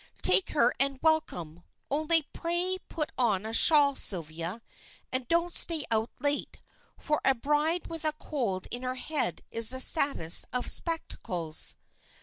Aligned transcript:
Take 0.23 0.49
her 0.53 0.73
and 0.79 0.97
welcome, 1.03 1.61
only 1.91 2.23
pray 2.33 2.79
put 2.89 3.11
on 3.19 3.45
a 3.45 3.53
shawl, 3.53 3.93
Sylvia, 3.93 4.63
and 5.11 5.27
don't 5.27 5.53
stay 5.53 5.83
out 5.91 6.09
late, 6.19 6.59
for 6.97 7.21
a 7.23 7.35
bride 7.35 7.85
with 7.85 8.03
a 8.03 8.13
cold 8.13 8.65
in 8.71 8.81
her 8.81 8.95
head 8.95 9.43
is 9.51 9.69
the 9.69 9.79
saddest 9.79 10.45
of 10.51 10.67
spectacles." 10.67 11.75